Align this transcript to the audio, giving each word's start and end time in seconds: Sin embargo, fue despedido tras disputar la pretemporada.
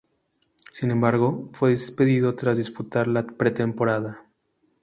Sin 0.71 0.89
embargo, 0.89 1.51
fue 1.53 1.69
despedido 1.69 2.33
tras 2.35 2.57
disputar 2.57 3.07
la 3.07 3.21
pretemporada. 3.21 4.25